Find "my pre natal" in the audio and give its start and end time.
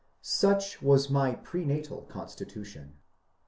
1.11-2.01